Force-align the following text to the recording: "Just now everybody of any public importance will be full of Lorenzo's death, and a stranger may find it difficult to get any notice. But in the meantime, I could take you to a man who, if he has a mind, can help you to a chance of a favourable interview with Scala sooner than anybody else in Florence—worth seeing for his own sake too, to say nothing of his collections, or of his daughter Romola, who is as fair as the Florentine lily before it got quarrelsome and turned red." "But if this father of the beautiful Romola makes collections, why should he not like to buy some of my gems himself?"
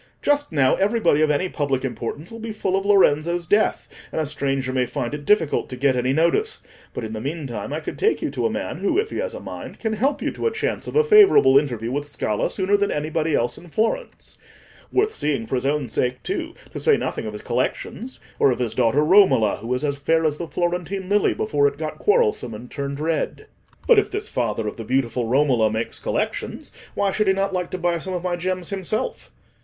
"Just 0.23 0.51
now 0.51 0.73
everybody 0.77 1.21
of 1.21 1.29
any 1.29 1.47
public 1.47 1.85
importance 1.85 2.31
will 2.31 2.39
be 2.39 2.53
full 2.53 2.75
of 2.75 2.85
Lorenzo's 2.87 3.45
death, 3.45 3.87
and 4.11 4.19
a 4.19 4.25
stranger 4.25 4.73
may 4.73 4.87
find 4.87 5.13
it 5.13 5.25
difficult 5.27 5.69
to 5.69 5.75
get 5.75 5.95
any 5.95 6.11
notice. 6.11 6.63
But 6.91 7.03
in 7.03 7.13
the 7.13 7.21
meantime, 7.21 7.71
I 7.71 7.81
could 7.81 7.99
take 7.99 8.19
you 8.19 8.31
to 8.31 8.47
a 8.47 8.49
man 8.49 8.77
who, 8.77 8.97
if 8.97 9.11
he 9.11 9.17
has 9.17 9.35
a 9.35 9.39
mind, 9.39 9.77
can 9.77 9.93
help 9.93 10.19
you 10.19 10.31
to 10.31 10.47
a 10.47 10.51
chance 10.51 10.87
of 10.87 10.95
a 10.95 11.03
favourable 11.03 11.55
interview 11.55 11.91
with 11.91 12.07
Scala 12.07 12.49
sooner 12.49 12.75
than 12.77 12.89
anybody 12.89 13.35
else 13.35 13.59
in 13.59 13.69
Florence—worth 13.69 15.13
seeing 15.13 15.45
for 15.45 15.53
his 15.53 15.67
own 15.67 15.87
sake 15.87 16.23
too, 16.23 16.55
to 16.73 16.79
say 16.79 16.97
nothing 16.97 17.27
of 17.27 17.33
his 17.33 17.43
collections, 17.43 18.19
or 18.39 18.49
of 18.49 18.57
his 18.57 18.73
daughter 18.73 19.03
Romola, 19.05 19.57
who 19.57 19.71
is 19.71 19.83
as 19.83 19.97
fair 19.99 20.23
as 20.23 20.37
the 20.37 20.47
Florentine 20.47 21.09
lily 21.09 21.35
before 21.35 21.67
it 21.67 21.77
got 21.77 21.99
quarrelsome 21.99 22.55
and 22.55 22.71
turned 22.71 22.99
red." 22.99 23.45
"But 23.85 23.99
if 23.99 24.09
this 24.09 24.29
father 24.29 24.67
of 24.67 24.77
the 24.77 24.83
beautiful 24.83 25.27
Romola 25.27 25.69
makes 25.71 25.99
collections, 25.99 26.71
why 26.95 27.11
should 27.11 27.27
he 27.27 27.33
not 27.33 27.53
like 27.53 27.69
to 27.69 27.77
buy 27.77 27.99
some 27.99 28.15
of 28.15 28.23
my 28.23 28.35
gems 28.35 28.71
himself?" 28.71 29.29